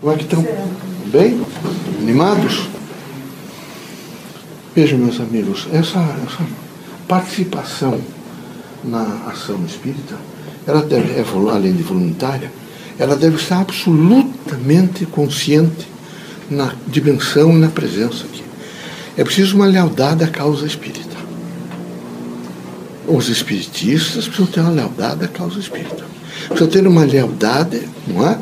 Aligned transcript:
Como 0.00 0.12
é 0.12 0.16
que 0.16 0.22
estão? 0.22 0.46
Bem? 1.06 1.44
Animados? 2.00 2.68
Vejam, 4.72 4.96
meus 4.96 5.18
amigos, 5.18 5.66
essa, 5.72 5.98
essa 5.98 6.46
participação 7.08 8.00
na 8.84 9.02
ação 9.26 9.60
espírita, 9.66 10.14
ela 10.64 10.82
deve, 10.82 11.14
é, 11.14 11.24
além 11.52 11.72
de 11.72 11.82
voluntária, 11.82 12.52
ela 12.96 13.16
deve 13.16 13.38
estar 13.38 13.60
absolutamente 13.60 15.04
consciente 15.04 15.88
na 16.48 16.72
dimensão 16.86 17.50
e 17.50 17.56
na 17.56 17.68
presença 17.68 18.24
aqui. 18.24 18.44
É 19.16 19.24
preciso 19.24 19.56
uma 19.56 19.66
lealdade 19.66 20.22
à 20.22 20.28
causa 20.28 20.64
espírita. 20.64 21.16
Os 23.08 23.28
espiritistas 23.28 24.28
precisam 24.28 24.46
ter 24.46 24.60
uma 24.60 24.70
lealdade 24.70 25.24
à 25.24 25.28
causa 25.28 25.58
espírita. 25.58 26.04
Precisam 26.46 26.68
ter 26.68 26.86
uma 26.86 27.04
lealdade, 27.04 27.88
não 28.06 28.24
é? 28.24 28.38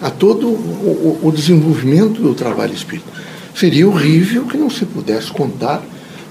A 0.00 0.10
todo 0.10 0.48
o, 0.48 1.20
o, 1.22 1.32
desenvolvimento 1.32 2.20
do 2.22 2.34
trabalho 2.34 2.72
espírita. 2.72 3.10
Seria 3.54 3.88
horrível 3.88 4.46
que 4.46 4.56
não 4.56 4.70
se 4.70 4.84
pudesse 4.84 5.30
contar 5.30 5.82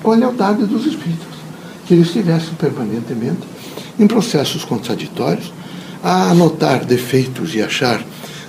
com 0.02 0.12
a 0.12 0.16
lealdade 0.16 0.66
dos 0.66 0.86
espíritos, 0.86 1.28
que 1.86 1.94
eles 1.94 2.08
estivessem 2.08 2.54
permanentemente 2.54 3.42
em 4.00 4.08
processos 4.08 4.64
contraditórios, 4.64 5.52
a 6.04 6.32
anotar 6.32 6.86
defeitos 6.86 7.56
e 7.56 7.62
achar 7.62 8.02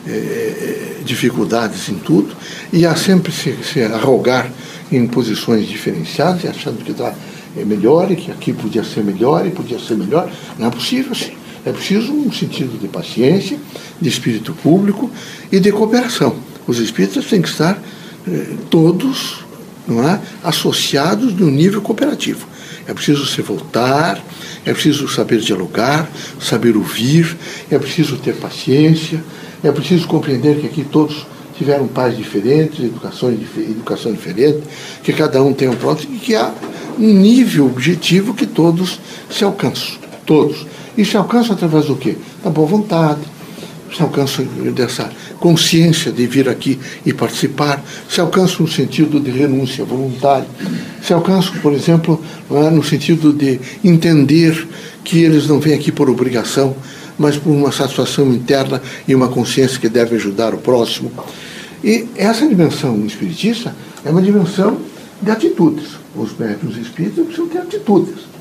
eh, 0.06 0.98
dificuldades 1.04 1.88
em 1.88 1.98
tudo, 1.98 2.36
e 2.72 2.86
a 2.86 2.94
sempre 2.94 3.32
se, 3.32 3.56
se 3.64 3.82
arrogar 3.82 4.50
em 4.92 5.06
posições 5.06 5.66
diferenciadas, 5.66 6.44
achando 6.44 6.84
que 6.84 6.92
está 6.92 7.12
é 7.56 7.64
melhor 7.64 8.10
e 8.10 8.16
que 8.16 8.30
aqui 8.30 8.52
podia 8.52 8.84
ser 8.84 9.02
melhor 9.02 9.46
e 9.46 9.50
podia 9.50 9.78
ser 9.78 9.96
melhor. 9.96 10.30
Não 10.58 10.68
é 10.68 10.70
possível 10.70 11.12
assim. 11.12 11.37
É 11.68 11.72
preciso 11.72 12.14
um 12.14 12.32
sentido 12.32 12.80
de 12.80 12.88
paciência, 12.88 13.58
de 14.00 14.08
espírito 14.08 14.54
público 14.54 15.10
e 15.52 15.60
de 15.60 15.70
cooperação. 15.70 16.34
Os 16.66 16.78
espíritas 16.78 17.26
têm 17.26 17.42
que 17.42 17.48
estar 17.48 17.78
eh, 18.26 18.54
todos 18.70 19.44
não 19.86 20.02
é, 20.02 20.18
associados 20.42 21.34
no 21.34 21.50
nível 21.50 21.82
cooperativo. 21.82 22.46
É 22.86 22.94
preciso 22.94 23.26
se 23.26 23.42
voltar, 23.42 24.18
é 24.64 24.72
preciso 24.72 25.06
saber 25.08 25.40
dialogar, 25.40 26.10
saber 26.40 26.74
ouvir, 26.74 27.36
é 27.70 27.78
preciso 27.78 28.16
ter 28.16 28.34
paciência, 28.36 29.22
é 29.62 29.70
preciso 29.70 30.08
compreender 30.08 30.60
que 30.60 30.66
aqui 30.66 30.84
todos 30.84 31.26
tiveram 31.58 31.86
pais 31.86 32.16
diferentes, 32.16 32.82
educação, 32.82 33.30
educação 33.30 34.10
diferente, 34.10 34.62
que 35.02 35.12
cada 35.12 35.42
um 35.42 35.52
tem 35.52 35.68
um 35.68 35.76
próprio 35.76 36.08
e 36.14 36.18
que 36.18 36.34
há 36.34 36.50
um 36.98 37.12
nível 37.12 37.66
objetivo 37.66 38.32
que 38.32 38.46
todos 38.46 38.98
se 39.30 39.44
alcançam. 39.44 39.98
Todos. 40.24 40.66
E 40.98 41.04
se 41.04 41.16
alcança 41.16 41.52
através 41.52 41.86
do 41.86 41.94
quê? 41.94 42.16
Da 42.42 42.50
boa 42.50 42.66
vontade, 42.66 43.20
se 43.94 44.02
alcança 44.02 44.42
dessa 44.74 45.08
consciência 45.38 46.10
de 46.10 46.26
vir 46.26 46.48
aqui 46.48 46.76
e 47.06 47.14
participar, 47.14 47.80
se 48.10 48.20
alcança 48.20 48.56
no 48.60 48.68
sentido 48.68 49.20
de 49.20 49.30
renúncia 49.30 49.84
voluntária, 49.84 50.48
se 51.00 51.12
alcança, 51.12 51.52
por 51.62 51.72
exemplo, 51.72 52.20
é, 52.50 52.70
no 52.70 52.82
sentido 52.82 53.32
de 53.32 53.60
entender 53.84 54.66
que 55.04 55.22
eles 55.22 55.46
não 55.46 55.60
vêm 55.60 55.74
aqui 55.74 55.92
por 55.92 56.10
obrigação, 56.10 56.74
mas 57.16 57.36
por 57.36 57.50
uma 57.50 57.70
satisfação 57.70 58.32
interna 58.32 58.82
e 59.06 59.14
uma 59.14 59.28
consciência 59.28 59.78
que 59.78 59.88
deve 59.88 60.16
ajudar 60.16 60.52
o 60.52 60.58
próximo. 60.58 61.12
E 61.82 62.08
essa 62.16 62.44
dimensão 62.44 63.06
espiritista 63.06 63.72
é 64.04 64.10
uma 64.10 64.20
dimensão 64.20 64.78
de 65.22 65.30
atitudes. 65.30 65.90
Os 66.16 66.36
médios 66.36 66.76
espíritas 66.76 67.24
precisam 67.24 67.46
ter 67.46 67.58
atitudes. 67.58 68.37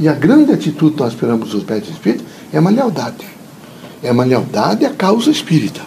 E 0.00 0.08
a 0.08 0.14
grande 0.14 0.50
atitude 0.50 0.94
que 0.94 1.02
nós 1.02 1.12
esperamos 1.12 1.50
dos 1.50 1.62
médios 1.62 1.90
espíritas 1.90 2.26
é 2.50 2.58
uma 2.58 2.70
lealdade. 2.70 3.26
É 4.02 4.10
uma 4.10 4.24
lealdade 4.24 4.86
à 4.86 4.90
causa 4.90 5.30
espírita. 5.30 5.82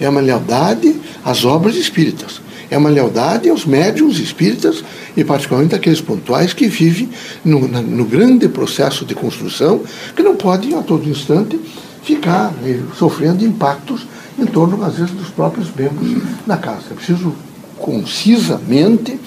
É 0.00 0.08
uma 0.08 0.22
lealdade 0.22 0.98
às 1.22 1.44
obras 1.44 1.76
espíritas. 1.76 2.40
É 2.70 2.78
uma 2.78 2.88
lealdade 2.88 3.50
aos 3.50 3.66
médiums 3.66 4.18
espíritas 4.18 4.82
e, 5.14 5.22
particularmente, 5.22 5.74
aqueles 5.74 6.00
pontuais 6.00 6.54
que 6.54 6.66
vivem 6.66 7.10
no, 7.44 7.68
no 7.68 8.04
grande 8.06 8.48
processo 8.48 9.04
de 9.04 9.14
construção, 9.14 9.82
que 10.16 10.22
não 10.22 10.34
podem, 10.34 10.74
a 10.74 10.82
todo 10.82 11.06
instante, 11.06 11.60
ficar 12.02 12.54
eh, 12.64 12.80
sofrendo 12.96 13.44
impactos 13.44 14.06
em 14.38 14.46
torno, 14.46 14.82
às 14.82 14.94
vezes, 14.94 15.10
dos 15.10 15.28
próprios 15.28 15.68
membros 15.76 16.22
da 16.46 16.56
casa. 16.56 16.84
É 16.90 16.94
preciso, 16.94 17.34
concisamente, 17.76 19.18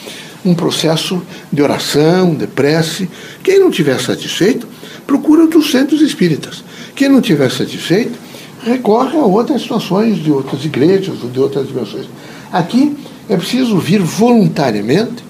um 0.44 0.54
processo 0.54 1.22
de 1.52 1.62
oração, 1.62 2.34
de 2.34 2.48
prece. 2.48 3.10
Quem 3.44 3.60
não 3.60 3.70
tiver 3.70 4.00
satisfeito, 4.00 4.68
procura 5.06 5.48
dos 5.48 5.72
centros 5.72 6.02
espíritas. 6.02 6.64
Quem 6.96 7.10
não 7.10 7.22
tiver 7.22 7.52
satisfeito, 7.52 8.18
recorre 8.64 9.18
a 9.18 9.26
outras 9.26 9.62
situações 9.62 10.18
de 10.18 10.32
outras 10.32 10.64
igrejas 10.66 11.24
ou 11.24 11.30
de 11.30 11.40
outras 11.40 11.68
dimensões. 11.68 12.06
Aqui 12.52 12.96
é 13.30 13.38
preciso 13.38 13.78
vir 13.78 14.02
voluntariamente 14.02 15.24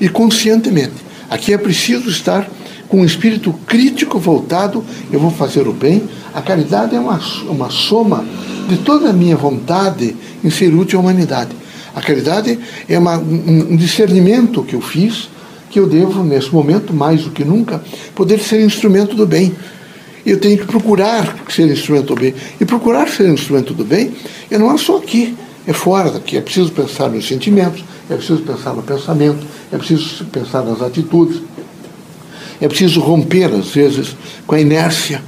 e 0.00 0.08
conscientemente. 0.08 0.94
Aqui 1.28 1.52
é 1.52 1.58
preciso 1.58 2.08
estar 2.08 2.48
com 2.88 3.00
um 3.00 3.04
espírito 3.04 3.52
crítico 3.66 4.18
voltado, 4.18 4.84
eu 5.10 5.18
vou 5.18 5.30
fazer 5.30 5.66
o 5.66 5.72
bem. 5.72 6.02
A 6.32 6.42
caridade 6.42 6.94
é 6.94 7.00
uma, 7.00 7.20
uma 7.48 7.70
soma 7.70 8.24
de 8.68 8.76
toda 8.78 9.10
a 9.10 9.12
minha 9.12 9.36
vontade 9.36 10.14
em 10.42 10.50
ser 10.50 10.72
útil 10.74 10.98
à 10.98 11.02
humanidade. 11.02 11.50
A 11.94 12.00
caridade 12.00 12.58
é 12.88 12.98
uma, 12.98 13.16
um 13.16 13.76
discernimento 13.76 14.62
que 14.62 14.74
eu 14.74 14.80
fiz, 14.80 15.28
que 15.70 15.78
eu 15.78 15.86
devo, 15.86 16.22
nesse 16.24 16.52
momento, 16.52 16.92
mais 16.92 17.22
do 17.22 17.30
que 17.30 17.44
nunca, 17.44 17.82
poder 18.14 18.40
ser 18.40 18.64
instrumento 18.64 19.14
do 19.14 19.26
bem. 19.26 19.54
Eu 20.26 20.40
tenho 20.40 20.58
que 20.58 20.66
procurar 20.66 21.36
ser 21.48 21.70
instrumento 21.70 22.14
do 22.14 22.20
bem. 22.20 22.34
E 22.60 22.64
procurar 22.64 23.08
ser 23.08 23.28
instrumento 23.28 23.74
do 23.74 23.84
bem 23.84 24.12
é 24.50 24.58
não 24.58 24.72
é 24.72 24.78
só 24.78 24.96
aqui, 24.96 25.36
é 25.66 25.72
fora 25.72 26.10
daqui. 26.10 26.36
É 26.36 26.40
preciso 26.40 26.72
pensar 26.72 27.08
nos 27.08 27.26
sentimentos, 27.26 27.84
é 28.10 28.14
preciso 28.14 28.42
pensar 28.42 28.72
no 28.72 28.82
pensamento, 28.82 29.46
é 29.72 29.76
preciso 29.76 30.24
pensar 30.26 30.62
nas 30.62 30.82
atitudes. 30.82 31.42
É 32.60 32.68
preciso 32.68 33.00
romper, 33.00 33.52
às 33.52 33.70
vezes, 33.70 34.16
com 34.46 34.54
a 34.54 34.60
inércia 34.60 35.22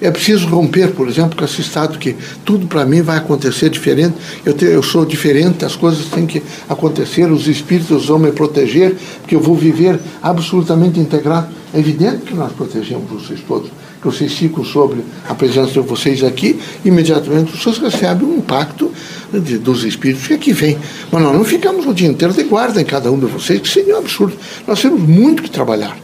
é 0.00 0.10
preciso 0.10 0.46
romper, 0.48 0.92
por 0.92 1.08
exemplo, 1.08 1.36
com 1.36 1.44
esse 1.44 1.60
estado 1.60 1.98
que 1.98 2.16
tudo 2.44 2.66
para 2.66 2.84
mim 2.84 3.02
vai 3.02 3.18
acontecer 3.18 3.70
diferente, 3.70 4.14
eu, 4.44 4.52
te, 4.52 4.64
eu 4.64 4.82
sou 4.82 5.04
diferente, 5.04 5.64
as 5.64 5.76
coisas 5.76 6.06
têm 6.06 6.26
que 6.26 6.42
acontecer, 6.68 7.30
os 7.30 7.48
espíritos 7.48 8.06
vão 8.06 8.18
me 8.18 8.32
proteger, 8.32 8.96
porque 9.20 9.34
eu 9.34 9.40
vou 9.40 9.54
viver 9.54 9.98
absolutamente 10.22 11.00
integrado. 11.00 11.48
É 11.74 11.78
evidente 11.78 12.18
que 12.18 12.34
nós 12.34 12.52
protegemos 12.52 13.10
vocês 13.10 13.40
todos, 13.46 13.70
que 14.00 14.06
vocês 14.06 14.32
ficam 14.32 14.64
sobre 14.64 15.00
a 15.28 15.34
presença 15.34 15.72
de 15.72 15.80
vocês 15.80 16.22
aqui, 16.22 16.58
imediatamente 16.84 17.56
vocês 17.56 17.78
recebem 17.78 18.28
um 18.28 18.38
impacto 18.38 18.90
de, 19.32 19.58
dos 19.58 19.84
espíritos 19.84 20.26
que 20.26 20.34
aqui 20.34 20.52
vem. 20.52 20.78
Mas 21.10 21.22
nós 21.22 21.34
não 21.34 21.44
ficamos 21.44 21.86
o 21.86 21.92
dia 21.92 22.08
inteiro 22.08 22.32
de 22.32 22.44
guarda 22.44 22.80
em 22.80 22.84
cada 22.84 23.10
um 23.10 23.18
de 23.18 23.26
vocês, 23.26 23.60
que 23.60 23.68
seria 23.68 23.96
um 23.96 23.98
absurdo. 23.98 24.36
Nós 24.66 24.80
temos 24.80 25.00
muito 25.00 25.42
que 25.42 25.50
trabalhar. 25.50 25.96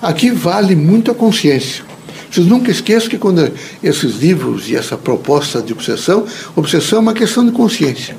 Aqui 0.00 0.30
vale 0.30 0.74
muito 0.74 1.10
a 1.10 1.14
consciência. 1.14 1.89
Vocês 2.30 2.46
nunca 2.46 2.70
esqueçam 2.70 3.08
que 3.08 3.18
quando 3.18 3.50
esses 3.82 4.16
livros 4.16 4.68
e 4.68 4.76
essa 4.76 4.96
proposta 4.96 5.60
de 5.60 5.72
obsessão, 5.72 6.24
obsessão 6.54 6.98
é 6.98 7.02
uma 7.02 7.14
questão 7.14 7.44
de 7.44 7.50
consciência. 7.50 8.16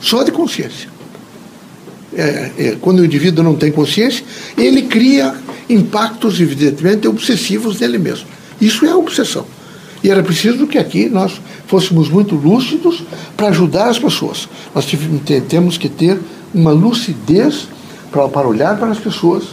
Só 0.00 0.22
de 0.24 0.32
consciência. 0.32 0.88
É, 2.16 2.50
é, 2.58 2.76
quando 2.80 3.00
o 3.00 3.04
indivíduo 3.04 3.44
não 3.44 3.54
tem 3.54 3.70
consciência, 3.70 4.24
ele 4.58 4.82
cria 4.82 5.34
impactos, 5.68 6.40
evidentemente, 6.40 7.06
obsessivos 7.06 7.78
nele 7.78 7.98
mesmo. 7.98 8.26
Isso 8.60 8.84
é 8.84 8.94
obsessão. 8.94 9.46
E 10.02 10.10
era 10.10 10.22
preciso 10.22 10.66
que 10.66 10.76
aqui 10.76 11.08
nós 11.08 11.40
fôssemos 11.66 12.10
muito 12.10 12.34
lúcidos 12.34 13.02
para 13.36 13.48
ajudar 13.48 13.88
as 13.88 13.98
pessoas. 13.98 14.48
Nós 14.74 14.86
temos 15.48 15.78
que 15.78 15.88
ter 15.88 16.18
uma 16.52 16.72
lucidez 16.72 17.68
para, 18.10 18.28
para 18.28 18.46
olhar 18.46 18.76
para 18.78 18.88
as 18.88 18.98
pessoas 18.98 19.44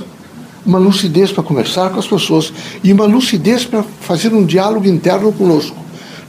uma 0.66 0.78
lucidez 0.78 1.32
para 1.32 1.44
conversar 1.44 1.90
com 1.90 2.00
as 2.00 2.08
pessoas 2.08 2.54
e 2.84 2.92
uma 2.94 3.06
lucidez 3.06 3.66
para 3.66 3.84
fazer 3.84 4.34
um 4.34 4.46
diálogo 4.46 4.88
interno 4.88 5.32
conosco. 5.32 5.76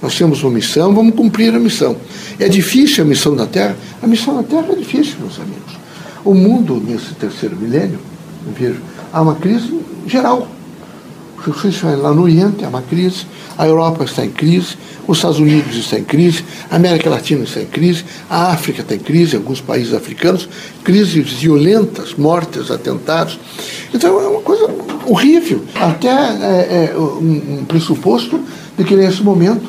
Nós 0.01 0.17
temos 0.17 0.43
uma 0.43 0.51
missão, 0.53 0.95
vamos 0.95 1.15
cumprir 1.15 1.55
a 1.55 1.61
missão. 1.61 1.97
É 2.39 2.49
difícil 2.49 3.05
a 3.05 3.07
missão 3.07 3.37
da 3.37 3.47
Terra? 3.47 3.77
A 4.03 4.07
missão 4.07 4.35
da 4.35 4.43
Terra 4.43 4.73
é 4.73 4.75
difícil, 4.77 5.17
meus 5.21 5.39
amigos. 5.39 5.79
O 6.25 6.35
mundo, 6.35 6.83
nesse 6.85 7.15
terceiro 7.15 7.57
milênio, 7.57 8.01
há 9.13 9.23
uma 9.23 9.37
crise 9.37 9.81
geral. 10.07 10.49
Lá 12.01 12.13
no 12.13 12.23
Oriente, 12.23 12.65
há 12.65 12.69
uma 12.69 12.83
crise, 12.83 13.27
a 13.59 13.67
Europa 13.67 14.05
está 14.05 14.25
em 14.25 14.31
crise, 14.31 14.77
os 15.07 15.19
Estados 15.19 15.39
Unidos 15.39 15.77
estão 15.77 15.99
em 15.99 16.05
crise, 16.05 16.45
a 16.71 16.77
América 16.77 17.11
Latina 17.11 17.45
está 17.45 17.61
em 17.61 17.67
crise, 17.67 18.05
a 18.31 18.53
África 18.53 18.83
está 18.83 18.95
em 18.95 18.99
crise, 18.99 19.37
alguns 19.37 19.61
países 19.61 19.93
africanos, 19.93 20.49
crises 20.85 21.33
violentas, 21.33 22.15
mortes, 22.15 22.71
atentados. 22.71 23.39
Então 23.93 24.21
é 24.21 24.29
uma 24.29 24.41
coisa 24.41 24.69
horrível. 25.07 25.65
Até 25.75 26.09
é, 26.09 26.93
é, 26.93 26.99
um 26.99 27.65
pressuposto 27.67 28.41
de 28.77 28.85
que 28.85 28.95
nesse 28.95 29.23
momento 29.23 29.69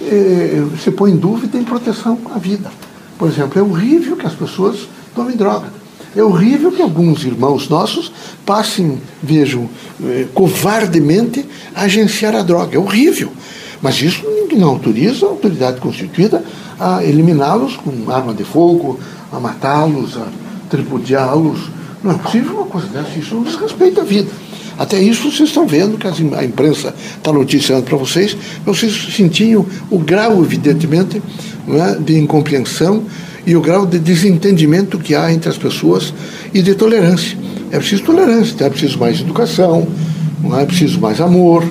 é, 0.00 0.62
se 0.82 0.90
põe 0.90 1.12
em 1.12 1.16
dúvida 1.16 1.56
em 1.56 1.64
proteção 1.64 2.18
à 2.34 2.38
vida. 2.38 2.70
Por 3.16 3.28
exemplo, 3.28 3.58
é 3.58 3.62
horrível 3.62 4.16
que 4.16 4.26
as 4.26 4.34
pessoas 4.34 4.88
tomem 5.14 5.36
droga. 5.36 5.68
É 6.14 6.22
horrível 6.22 6.70
que 6.70 6.82
alguns 6.82 7.24
irmãos 7.24 7.68
nossos 7.68 8.12
passem, 8.44 9.00
vejam, 9.22 9.68
é, 10.04 10.26
covardemente 10.34 11.44
a 11.74 11.82
agenciar 11.82 12.34
a 12.34 12.42
droga. 12.42 12.76
É 12.76 12.78
horrível. 12.78 13.32
Mas 13.80 14.00
isso 14.00 14.24
não 14.52 14.68
autoriza 14.68 15.26
a 15.26 15.30
autoridade 15.30 15.80
constituída 15.80 16.44
a 16.78 17.04
eliminá-los 17.04 17.76
com 17.76 18.10
arma 18.10 18.34
de 18.34 18.44
fogo, 18.44 18.98
a 19.32 19.40
matá-los, 19.40 20.16
a 20.16 20.26
tripudiá-los. 20.68 21.70
Não 22.02 22.12
é 22.12 22.14
possível 22.14 22.56
uma 22.56 22.66
coisa 22.66 22.86
dessa, 22.88 23.18
isso 23.18 23.34
não 23.34 23.42
desrespeita 23.42 24.02
a 24.02 24.04
vida. 24.04 24.30
Até 24.78 24.98
isso 24.98 25.30
vocês 25.30 25.48
estão 25.48 25.66
vendo, 25.66 25.98
que 25.98 26.06
a 26.06 26.44
imprensa 26.44 26.94
está 27.16 27.32
noticiando 27.32 27.82
para 27.82 27.96
vocês, 27.96 28.36
vocês 28.64 29.14
sentiam 29.14 29.66
o 29.90 29.98
grau, 29.98 30.42
evidentemente, 30.42 31.22
é, 31.68 31.94
de 32.00 32.18
incompreensão 32.18 33.04
e 33.46 33.54
o 33.54 33.60
grau 33.60 33.86
de 33.86 33.98
desentendimento 33.98 34.98
que 34.98 35.14
há 35.14 35.32
entre 35.32 35.48
as 35.48 35.58
pessoas 35.58 36.12
e 36.52 36.62
de 36.62 36.74
tolerância. 36.74 37.36
É 37.72 37.78
preciso 37.78 38.02
tolerância, 38.02 38.64
é 38.64 38.68
preciso 38.68 38.98
mais 38.98 39.18
educação, 39.18 39.88
não 40.42 40.60
é 40.60 40.66
preciso 40.66 41.00
mais 41.00 41.22
amor, 41.22 41.64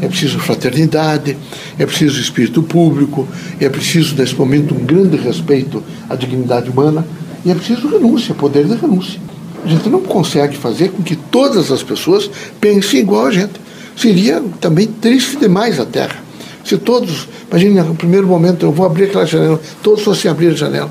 é 0.00 0.06
preciso 0.06 0.38
fraternidade, 0.38 1.36
é 1.76 1.84
preciso 1.84 2.20
espírito 2.20 2.62
público, 2.62 3.26
é 3.60 3.68
preciso, 3.68 4.14
nesse 4.14 4.36
momento, 4.36 4.72
um 4.72 4.84
grande 4.84 5.16
respeito 5.16 5.82
à 6.08 6.14
dignidade 6.14 6.70
humana 6.70 7.04
e 7.44 7.50
é 7.50 7.54
preciso 7.56 7.88
renúncia, 7.88 8.36
poder 8.36 8.66
de 8.66 8.76
renúncia. 8.76 9.20
A 9.64 9.68
gente 9.68 9.88
não 9.88 10.00
consegue 10.00 10.56
fazer 10.56 10.90
com 10.92 11.02
que 11.02 11.16
todas 11.16 11.72
as 11.72 11.82
pessoas 11.82 12.30
pensem 12.60 13.00
igual 13.00 13.26
a 13.26 13.32
gente. 13.32 13.54
Seria 13.96 14.40
também 14.60 14.86
triste 14.86 15.38
demais 15.38 15.80
a 15.80 15.84
Terra. 15.84 16.22
Se 16.64 16.78
todos, 16.78 17.28
imagine 17.50 17.80
no 17.80 17.96
primeiro 17.96 18.28
momento, 18.28 18.64
eu 18.64 18.70
vou 18.70 18.86
abrir 18.86 19.04
aquela 19.04 19.26
janela, 19.26 19.60
todos 19.82 20.04
fossem 20.04 20.30
abrir 20.30 20.48
a 20.48 20.54
janela. 20.54 20.90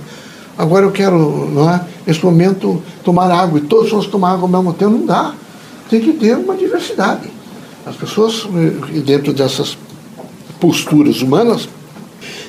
Agora 0.58 0.86
eu 0.86 0.92
quero, 0.92 1.50
não 1.52 1.70
é, 1.70 1.86
nesse 2.06 2.24
momento, 2.26 2.82
tomar 3.04 3.30
água 3.32 3.60
e 3.60 3.62
todos 3.62 3.92
vão 3.92 4.02
tomar 4.04 4.32
água 4.32 4.44
ao 4.44 4.48
mesmo 4.48 4.74
tempo, 4.74 4.92
não 4.92 5.06
dá. 5.06 5.34
Tem 5.90 6.02
que 6.02 6.14
ter 6.14 6.36
uma 6.36 6.56
diversidade. 6.56 7.30
As 7.86 7.96
pessoas, 7.96 8.48
eh, 8.56 9.00
dentro 9.00 9.32
dessas 9.32 9.78
posturas 10.60 11.22
humanas, 11.22 11.70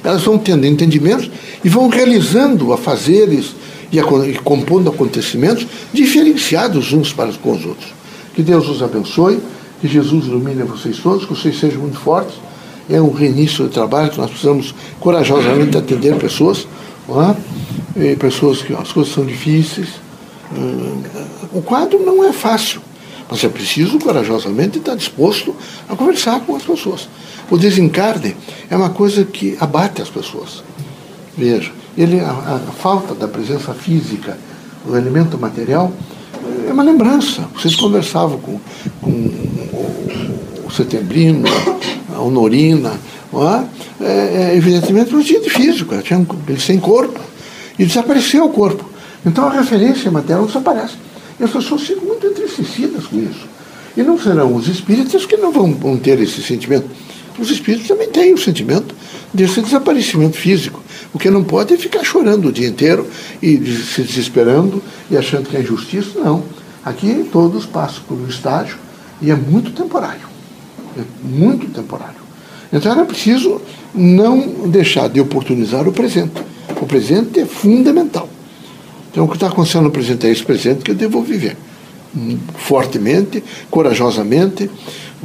elas 0.02 0.22
vão 0.22 0.38
tendo 0.38 0.66
entendimentos 0.66 1.30
e 1.62 1.68
vão 1.68 1.88
realizando 1.88 2.72
afazeres 2.72 3.54
e, 3.92 3.98
e 3.98 4.34
compondo 4.38 4.88
acontecimentos 4.88 5.66
diferenciados 5.92 6.92
uns 6.92 7.12
para 7.12 7.32
com 7.34 7.52
os 7.52 7.64
outros. 7.64 7.92
Que 8.34 8.42
Deus 8.42 8.68
os 8.68 8.82
abençoe, 8.82 9.40
que 9.80 9.88
Jesus 9.88 10.26
ilumine 10.26 10.62
vocês 10.62 10.98
todos, 10.98 11.24
que 11.24 11.34
vocês 11.34 11.58
sejam 11.58 11.80
muito 11.80 11.98
fortes. 11.98 12.34
É 12.88 13.00
um 13.00 13.12
reinício 13.12 13.66
de 13.66 13.70
trabalho 13.70 14.10
que 14.10 14.18
nós 14.18 14.30
precisamos 14.30 14.74
corajosamente 14.98 15.76
atender 15.76 16.16
pessoas, 16.16 16.66
é? 17.08 18.14
pessoas 18.16 18.62
que 18.62 18.72
as 18.74 18.92
coisas 18.92 19.12
são 19.12 19.24
difíceis. 19.24 19.88
Hum, 20.52 21.02
o 21.52 21.62
quadro 21.62 22.04
não 22.04 22.24
é 22.24 22.32
fácil. 22.32 22.80
Mas 23.30 23.44
é 23.44 23.48
preciso, 23.48 23.98
corajosamente, 23.98 24.78
estar 24.78 24.94
disposto 24.94 25.54
a 25.88 25.94
conversar 25.94 26.40
com 26.40 26.56
as 26.56 26.62
pessoas. 26.62 27.08
O 27.50 27.58
desencarne 27.58 28.34
é 28.70 28.76
uma 28.76 28.90
coisa 28.90 29.24
que 29.24 29.56
abate 29.60 30.00
as 30.00 30.08
pessoas. 30.08 30.62
Veja, 31.36 31.70
ele, 31.96 32.20
a, 32.20 32.30
a 32.30 32.72
falta 32.72 33.14
da 33.14 33.28
presença 33.28 33.74
física 33.74 34.38
do 34.86 34.96
elemento 34.96 35.36
material 35.38 35.92
é 36.66 36.72
uma 36.72 36.82
lembrança. 36.82 37.46
Vocês 37.54 37.76
conversavam 37.76 38.38
com, 38.38 38.58
com 39.00 39.10
o, 39.10 40.66
o 40.66 40.70
Setembrino, 40.70 41.46
a 42.14 42.20
Honorina, 42.20 42.98
é? 43.32 43.36
É, 43.36 43.77
é, 44.00 44.54
evidentemente 44.56 45.12
não 45.12 45.22
tinha 45.22 45.40
de 45.40 45.50
físico, 45.50 45.96
tinha, 46.02 46.26
ele 46.48 46.60
sem 46.60 46.78
corpo, 46.78 47.20
e 47.78 47.84
desapareceu 47.84 48.44
o 48.44 48.50
corpo. 48.50 48.88
Então 49.24 49.46
a 49.46 49.52
referência 49.52 50.10
material 50.10 50.46
desaparece. 50.46 50.94
E 51.38 51.44
as 51.44 51.50
pessoas 51.50 51.82
ficam 51.82 52.04
muito 52.04 52.26
entristecidas 52.26 53.06
com 53.06 53.18
isso. 53.18 53.46
E 53.96 54.02
não 54.02 54.18
serão 54.18 54.54
os 54.54 54.68
espíritas 54.68 55.26
que 55.26 55.36
não 55.36 55.52
vão, 55.52 55.74
vão 55.74 55.96
ter 55.96 56.20
esse 56.20 56.42
sentimento. 56.42 56.88
Os 57.38 57.50
espíritos 57.50 57.86
também 57.86 58.08
têm 58.08 58.34
o 58.34 58.38
sentimento 58.38 58.94
desse 59.32 59.60
desaparecimento 59.60 60.36
físico. 60.36 60.82
O 61.12 61.18
que 61.18 61.30
não 61.30 61.44
pode 61.44 61.74
é 61.74 61.76
ficar 61.76 62.04
chorando 62.04 62.48
o 62.48 62.52
dia 62.52 62.68
inteiro 62.68 63.08
e 63.40 63.56
se 63.76 64.02
desesperando 64.02 64.82
e 65.10 65.16
achando 65.16 65.48
que 65.48 65.56
é 65.56 65.60
injustiça. 65.60 66.18
Não. 66.18 66.42
Aqui 66.84 67.28
todos 67.30 67.66
passam 67.66 68.02
por 68.08 68.18
um 68.18 68.26
estágio 68.26 68.76
e 69.20 69.30
é 69.30 69.34
muito 69.34 69.70
temporário. 69.70 70.28
É 70.96 71.02
muito 71.22 71.68
temporário. 71.68 72.17
Então 72.72 72.92
era 72.92 73.04
preciso 73.04 73.60
não 73.94 74.68
deixar 74.68 75.08
de 75.08 75.20
oportunizar 75.20 75.88
o 75.88 75.92
presente. 75.92 76.42
O 76.80 76.86
presente 76.86 77.40
é 77.40 77.46
fundamental. 77.46 78.28
Então, 79.10 79.24
o 79.24 79.28
que 79.28 79.36
está 79.36 79.48
acontecendo 79.48 79.84
no 79.84 79.90
presente 79.90 80.26
é 80.26 80.30
esse 80.30 80.44
presente 80.44 80.84
que 80.84 80.90
eu 80.90 80.94
devo 80.94 81.22
viver. 81.22 81.56
Fortemente, 82.56 83.42
corajosamente, 83.70 84.70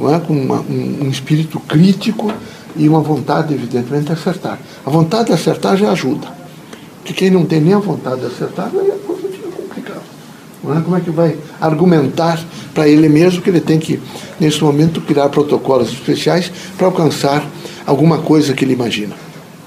é? 0.00 0.18
com 0.20 0.32
uma, 0.32 0.60
um, 0.60 1.04
um, 1.04 1.08
espírito 1.08 1.60
crítico 1.60 2.32
e 2.76 2.88
uma 2.88 3.00
vontade, 3.00 3.54
evidentemente, 3.54 4.06
de 4.06 4.12
acertar. 4.12 4.58
A 4.84 4.90
vontade 4.90 5.26
de 5.26 5.32
acertar 5.34 5.76
já 5.76 5.92
ajuda. 5.92 6.26
Porque 6.98 7.12
quem 7.12 7.30
não 7.30 7.44
tem 7.44 7.60
nem 7.60 7.74
a 7.74 7.78
vontade 7.78 8.20
de 8.20 8.26
acertar, 8.26 8.70
aí 8.74 8.90
a 8.90 9.06
coisa 9.06 9.28
fica 9.28 9.48
complicada. 9.48 10.02
É? 10.64 10.80
Como 10.80 10.96
é 10.96 11.00
que 11.00 11.10
vai 11.10 11.36
argumentar 11.60 12.42
para 12.74 12.88
ele 12.88 13.08
mesmo 13.08 13.40
que 13.40 13.48
ele 13.48 13.60
tem 13.60 13.78
que, 13.78 14.00
nesse 14.40 14.62
momento, 14.62 15.00
criar 15.00 15.28
protocolos 15.28 15.92
especiais 15.92 16.50
para 16.76 16.88
alcançar 16.88 17.48
alguma 17.86 18.18
coisa 18.18 18.52
que 18.52 18.64
ele 18.64 18.74
imagina? 18.74 19.14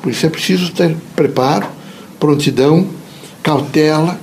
Por 0.01 0.11
isso 0.11 0.25
é 0.25 0.29
preciso 0.29 0.71
ter 0.73 0.95
preparo, 1.15 1.67
prontidão, 2.19 2.87
cautela 3.41 4.19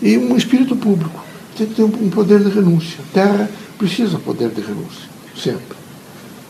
e 0.00 0.16
um 0.16 0.36
espírito 0.36 0.76
público. 0.76 1.24
Tem 1.56 1.66
que 1.66 1.74
ter 1.74 1.82
um 1.82 2.08
poder 2.08 2.40
de 2.40 2.48
renúncia. 2.50 2.98
Terra 3.12 3.50
precisa 3.76 4.18
poder 4.18 4.50
de 4.50 4.60
renúncia, 4.60 5.08
sempre. 5.36 5.76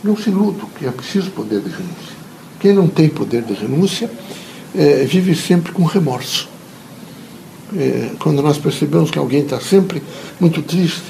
Não 0.04 0.16
se 0.16 0.30
iluda 0.30 0.62
que 0.78 0.86
é 0.86 0.90
preciso 0.90 1.30
poder 1.30 1.60
de 1.60 1.70
renúncia. 1.70 2.20
Quem 2.60 2.74
não 2.74 2.88
tem 2.88 3.08
poder 3.08 3.42
de 3.42 3.54
renúncia 3.54 4.10
é, 4.74 5.04
vive 5.04 5.34
sempre 5.34 5.72
com 5.72 5.84
remorso. 5.84 6.48
É, 7.76 8.10
quando 8.18 8.42
nós 8.42 8.58
percebemos 8.58 9.10
que 9.10 9.18
alguém 9.18 9.42
está 9.42 9.60
sempre 9.60 10.02
muito 10.38 10.60
triste, 10.62 11.02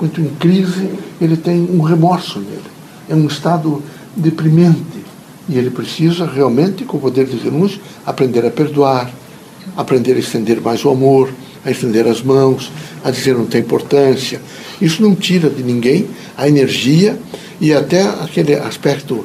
muito 0.00 0.20
em 0.20 0.28
crise, 0.36 0.90
ele 1.20 1.36
tem 1.36 1.60
um 1.70 1.80
remorso 1.80 2.38
nele. 2.38 2.62
É 3.08 3.14
um 3.14 3.26
estado 3.26 3.82
deprimente. 4.16 5.04
E 5.48 5.58
ele 5.58 5.70
precisa 5.70 6.26
realmente, 6.26 6.84
com 6.84 6.96
o 6.96 7.00
poder 7.00 7.26
de 7.26 7.36
renúncia, 7.36 7.80
aprender 8.06 8.46
a 8.46 8.50
perdoar, 8.50 9.10
aprender 9.76 10.14
a 10.14 10.18
estender 10.18 10.60
mais 10.60 10.84
o 10.84 10.90
amor, 10.90 11.30
a 11.64 11.70
estender 11.70 12.06
as 12.06 12.22
mãos, 12.22 12.70
a 13.02 13.10
dizer 13.10 13.34
não 13.34 13.46
tem 13.46 13.60
importância. 13.60 14.40
Isso 14.80 15.02
não 15.02 15.14
tira 15.14 15.48
de 15.48 15.62
ninguém 15.62 16.06
a 16.36 16.48
energia 16.48 17.18
e 17.60 17.72
até 17.72 18.02
aquele 18.02 18.54
aspecto 18.54 19.24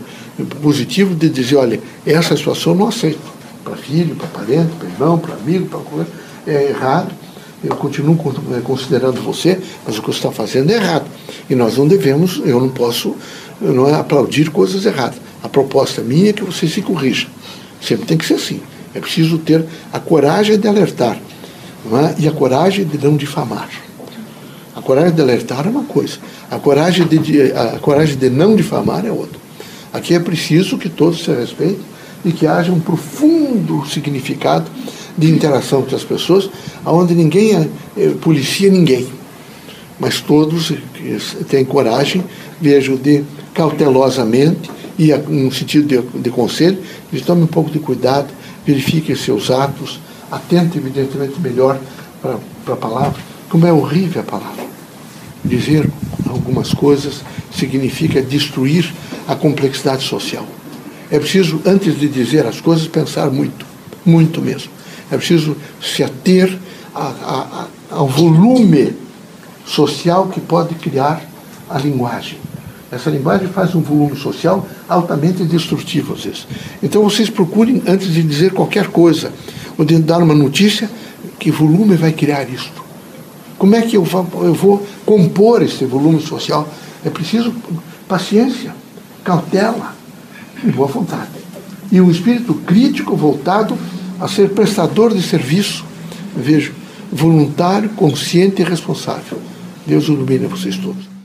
positivo 0.61 1.15
de 1.15 1.29
dizer, 1.29 1.57
olha, 1.57 1.79
essa 2.05 2.35
situação 2.35 2.73
eu 2.73 2.79
não 2.79 2.87
aceito. 2.87 3.39
Para 3.63 3.75
filho, 3.75 4.15
para 4.15 4.27
parente, 4.27 4.71
para 4.79 4.87
irmão, 4.87 5.17
para 5.17 5.35
amigo, 5.35 5.67
para 5.67 5.79
coisa, 5.79 6.09
é 6.47 6.69
errado. 6.69 7.13
Eu 7.63 7.75
continuo 7.75 8.17
é, 8.55 8.61
considerando 8.61 9.21
você, 9.21 9.59
mas 9.85 9.97
o 9.97 10.01
que 10.01 10.07
você 10.07 10.17
está 10.17 10.31
fazendo 10.31 10.71
é 10.71 10.75
errado. 10.75 11.05
E 11.49 11.55
nós 11.55 11.77
não 11.77 11.87
devemos, 11.87 12.41
eu 12.45 12.59
não 12.59 12.69
posso 12.69 13.15
não 13.61 13.87
é 13.87 13.93
aplaudir 13.95 14.49
coisas 14.49 14.85
erradas. 14.85 15.19
A 15.43 15.49
proposta 15.49 16.01
minha 16.01 16.29
é 16.29 16.33
que 16.33 16.43
você 16.43 16.67
se 16.67 16.81
corrija. 16.81 17.27
Sempre 17.81 18.05
tem 18.05 18.17
que 18.17 18.25
ser 18.25 18.35
assim. 18.35 18.61
É 18.93 18.99
preciso 18.99 19.37
ter 19.37 19.65
a 19.91 19.99
coragem 19.99 20.57
de 20.57 20.67
alertar 20.67 21.17
é? 21.17 22.21
e 22.21 22.27
a 22.27 22.31
coragem 22.31 22.85
de 22.85 22.97
não 22.97 23.15
difamar. 23.15 23.69
A 24.75 24.81
coragem 24.81 25.13
de 25.13 25.21
alertar 25.21 25.67
é 25.67 25.69
uma 25.69 25.83
coisa, 25.83 26.17
a 26.49 26.57
coragem 26.57 27.05
de, 27.05 27.51
a 27.51 27.79
coragem 27.79 28.15
de 28.15 28.29
não 28.29 28.55
difamar 28.55 29.05
é 29.05 29.11
outra. 29.11 29.37
Aqui 29.91 30.13
é 30.13 30.19
preciso 30.19 30.77
que 30.77 30.87
todos 30.87 31.23
se 31.23 31.31
respeitem 31.31 31.79
e 32.23 32.31
que 32.31 32.47
haja 32.47 32.71
um 32.71 32.79
profundo 32.79 33.85
significado 33.85 34.69
de 35.19 35.29
interação 35.29 35.81
entre 35.81 35.95
as 35.95 36.03
pessoas, 36.03 36.49
onde 36.85 37.13
ninguém 37.13 37.69
é, 37.97 38.09
policia 38.21 38.71
ninguém, 38.71 39.07
mas 39.99 40.21
todos 40.21 40.73
têm 41.49 41.65
coragem, 41.65 42.23
vejo, 42.61 42.97
de 42.97 43.23
cautelosamente 43.53 44.71
e 44.97 45.13
no 45.13 45.51
sentido 45.51 45.87
de, 45.87 46.21
de 46.21 46.29
conselho, 46.29 46.77
de 47.11 47.21
tome 47.21 47.43
um 47.43 47.47
pouco 47.47 47.69
de 47.69 47.79
cuidado 47.79 48.27
verifique 48.65 49.15
seus 49.15 49.49
atos, 49.49 49.99
atente 50.31 50.77
evidentemente 50.77 51.39
melhor 51.39 51.79
para 52.21 52.73
a 52.73 52.77
palavra. 52.77 53.19
Como 53.49 53.65
é 53.65 53.73
horrível 53.73 54.21
a 54.21 54.25
palavra. 54.25 54.63
Dizer 55.43 55.89
algumas 56.27 56.73
coisas 56.73 57.21
significa 57.51 58.21
destruir 58.21 58.93
a 59.27 59.35
complexidade 59.35 60.03
social. 60.05 60.45
É 61.09 61.17
preciso, 61.17 61.59
antes 61.65 61.99
de 61.99 62.07
dizer 62.07 62.45
as 62.45 62.61
coisas, 62.61 62.87
pensar 62.87 63.31
muito, 63.31 63.65
muito 64.05 64.39
mesmo. 64.39 64.69
É 65.11 65.17
preciso 65.17 65.55
se 65.81 66.03
ater 66.03 66.57
a, 66.93 67.01
a, 67.01 67.65
a, 67.91 67.97
ao 67.97 68.07
volume 68.07 68.93
social 69.65 70.27
que 70.27 70.39
pode 70.39 70.75
criar 70.75 71.21
a 71.69 71.77
linguagem. 71.77 72.37
Essa 72.91 73.09
linguagem 73.09 73.47
faz 73.47 73.75
um 73.75 73.81
volume 73.81 74.17
social 74.17 74.67
altamente 74.87 75.43
destrutivo 75.43 76.13
às 76.13 76.23
vezes. 76.23 76.47
Então 76.81 77.03
vocês 77.03 77.29
procurem, 77.29 77.83
antes 77.87 78.11
de 78.11 78.23
dizer 78.23 78.51
qualquer 78.51 78.87
coisa, 78.87 79.31
ou 79.77 79.85
de 79.85 79.97
dar 79.99 80.23
uma 80.23 80.33
notícia, 80.33 80.89
que 81.37 81.51
volume 81.51 81.95
vai 81.95 82.11
criar 82.11 82.49
isto? 82.49 82.83
Como 83.57 83.75
é 83.75 83.81
que 83.81 83.95
eu 83.95 84.03
vou, 84.03 84.27
eu 84.43 84.53
vou 84.53 84.87
compor 85.05 85.61
esse 85.61 85.85
volume 85.85 86.21
social? 86.21 86.67
É 87.05 87.09
preciso 87.09 87.53
paciência, 88.07 88.73
cautela, 89.23 89.95
de 90.63 90.71
boa 90.71 90.87
vontade. 90.87 91.29
E 91.91 92.01
um 92.01 92.09
espírito 92.09 92.53
crítico 92.53 93.15
voltado 93.15 93.77
a 94.19 94.27
ser 94.27 94.49
prestador 94.49 95.13
de 95.13 95.21
serviço, 95.21 95.85
vejo, 96.35 96.73
voluntário, 97.11 97.89
consciente 97.89 98.61
e 98.61 98.65
responsável. 98.65 99.39
Deus 99.85 100.07
ilumine 100.07 100.45
vocês 100.45 100.77
todos. 100.77 101.18